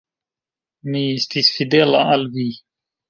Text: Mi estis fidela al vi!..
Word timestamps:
Mi 0.95 1.03
estis 1.17 1.51
fidela 1.59 2.01
al 2.15 2.27
vi!.. 2.39 2.49